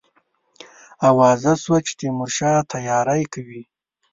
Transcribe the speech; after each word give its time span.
آوازه 1.09 1.53
سوه 1.63 1.79
چې 1.87 1.93
تیمورشاه 1.99 2.67
تیاری 2.71 3.23
کوي. 3.33 3.61